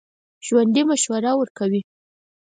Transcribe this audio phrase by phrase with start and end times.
[0.45, 1.81] ژوندي مشوره ورکوي